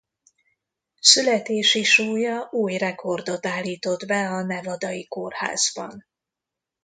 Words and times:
Születési 0.99 1.83
súlya 1.83 2.47
új 2.51 2.77
rekordot 2.77 3.45
állított 3.45 4.05
be 4.05 4.29
a 4.29 4.41
nevadai 4.43 5.07
kórházban. 5.07 6.05